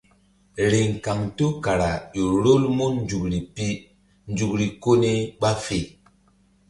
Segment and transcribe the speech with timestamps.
[0.71, 3.67] Riŋ kaŋto kara ƴo rol mun nzukri pi
[4.31, 5.79] nzukri ko ni ɓa fe.